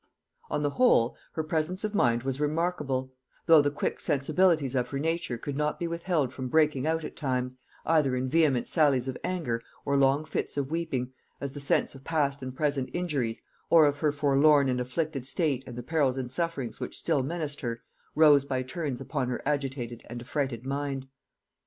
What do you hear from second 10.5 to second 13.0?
of weeping, as the sense of past and present